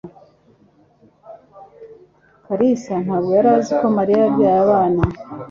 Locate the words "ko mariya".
3.79-4.19